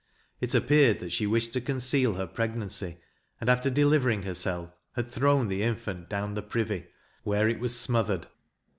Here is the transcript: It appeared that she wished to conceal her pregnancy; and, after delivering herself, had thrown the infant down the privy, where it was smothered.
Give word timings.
It 0.39 0.55
appeared 0.55 0.97
that 0.99 1.11
she 1.11 1.27
wished 1.27 1.53
to 1.53 1.61
conceal 1.61 2.15
her 2.15 2.25
pregnancy; 2.25 2.97
and, 3.39 3.47
after 3.51 3.69
delivering 3.69 4.23
herself, 4.23 4.71
had 4.93 5.11
thrown 5.11 5.47
the 5.47 5.61
infant 5.61 6.09
down 6.09 6.33
the 6.33 6.41
privy, 6.41 6.87
where 7.21 7.47
it 7.47 7.59
was 7.59 7.79
smothered. 7.79 8.25